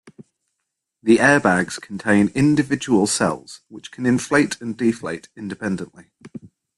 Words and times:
The 1.03 1.17
airbags 1.17 1.79
contain 1.79 2.29
individual 2.29 3.05
cells 3.05 3.61
which 3.67 3.91
can 3.91 4.07
inflate 4.07 4.59
and 4.59 4.75
deflate 4.75 5.29
independently. 5.35 6.09